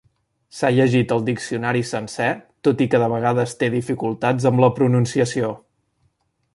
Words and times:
S'ha 0.59 0.69
llegit 0.75 1.11
el 1.15 1.19
diccionari 1.27 1.83
sencer, 1.89 2.31
tot 2.69 2.81
i 2.87 2.89
que 2.95 3.03
de 3.05 3.11
vegades 3.13 3.55
té 3.63 3.71
dificultats 3.77 4.51
amb 4.53 4.65
la 4.67 4.75
pronunciació. 4.81 5.57